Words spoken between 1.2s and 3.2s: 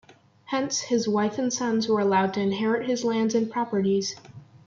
and sons were allowed to inherit his